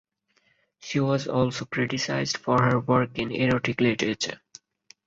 [0.79, 4.41] She was also criticized for her work in erotic literature.